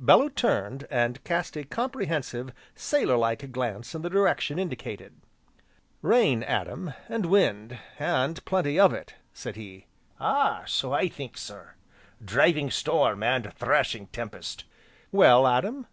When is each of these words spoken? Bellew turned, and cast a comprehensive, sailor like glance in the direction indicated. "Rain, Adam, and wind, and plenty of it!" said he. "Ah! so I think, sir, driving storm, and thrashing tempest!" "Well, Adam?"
Bellew 0.00 0.30
turned, 0.30 0.84
and 0.90 1.22
cast 1.22 1.56
a 1.56 1.62
comprehensive, 1.62 2.52
sailor 2.74 3.16
like 3.16 3.52
glance 3.52 3.94
in 3.94 4.02
the 4.02 4.10
direction 4.10 4.58
indicated. 4.58 5.20
"Rain, 6.02 6.42
Adam, 6.42 6.92
and 7.08 7.24
wind, 7.26 7.78
and 7.96 8.44
plenty 8.44 8.80
of 8.80 8.92
it!" 8.92 9.14
said 9.32 9.54
he. 9.54 9.86
"Ah! 10.18 10.64
so 10.66 10.92
I 10.92 11.08
think, 11.08 11.38
sir, 11.38 11.74
driving 12.20 12.68
storm, 12.68 13.22
and 13.22 13.54
thrashing 13.54 14.08
tempest!" 14.08 14.64
"Well, 15.12 15.46
Adam?" 15.46 15.86